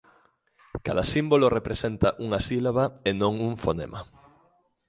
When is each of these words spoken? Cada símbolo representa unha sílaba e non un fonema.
Cada 0.85 1.03
símbolo 1.13 1.47
representa 1.57 2.09
unha 2.25 2.39
sílaba 2.47 2.85
e 3.09 3.11
non 3.21 3.33
un 3.49 3.53
fonema. 3.63 4.01